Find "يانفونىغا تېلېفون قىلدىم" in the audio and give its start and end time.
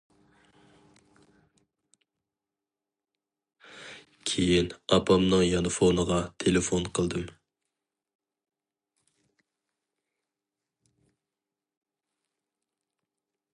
5.49-7.29